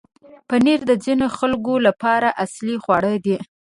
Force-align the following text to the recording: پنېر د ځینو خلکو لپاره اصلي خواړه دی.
پنېر 0.47 0.79
د 0.89 0.91
ځینو 1.03 1.27
خلکو 1.37 1.73
لپاره 1.87 2.29
اصلي 2.43 2.75
خواړه 2.83 3.11
دی. 3.25 3.37